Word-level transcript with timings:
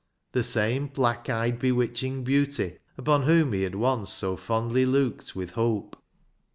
The 0.31 0.41
same 0.41 0.87
black 0.87 1.29
eyed, 1.29 1.59
bewitching 1.59 2.23
beauty 2.23 2.79
upon 2.97 3.21
whom 3.21 3.53
he 3.53 3.61
had 3.61 3.75
once 3.75 4.11
so 4.11 4.35
fondly 4.35 4.83
looked 4.83 5.35
with 5.35 5.51
hope. 5.51 5.95